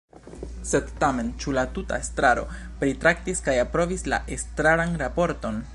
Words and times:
Sed 0.69 0.87
tamen, 1.03 1.27
ĉu 1.43 1.53
la 1.57 1.65
tuta 1.75 1.99
estraro 2.05 2.47
pritraktis 2.83 3.45
kaj 3.49 3.59
aprobis 3.67 4.07
la 4.15 4.23
estraran 4.39 5.03
raporton? 5.05 5.67